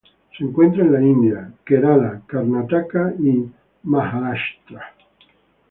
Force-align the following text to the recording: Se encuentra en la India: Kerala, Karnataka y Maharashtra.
Se 0.35 0.43
encuentra 0.43 0.81
en 0.83 0.93
la 0.93 0.99
India: 0.99 1.53
Kerala, 1.63 2.23
Karnataka 2.25 3.13
y 3.19 3.45
Maharashtra. 3.83 4.95